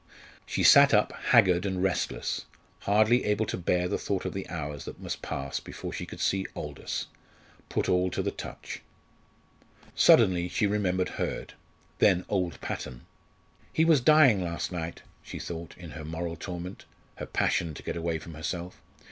[0.47, 2.45] She sat up haggard and restless,
[2.89, 6.19] hardly able to bear the thought of the hours that must pass before she could
[6.19, 7.05] see Aldous
[7.69, 8.81] put all to the touch.
[9.93, 11.53] Suddenly she remembered Hurd
[11.99, 13.05] then old Patton.
[13.71, 16.85] "He was dying last night," she thought, in her moral torment
[17.17, 18.81] her passion to get away from herself.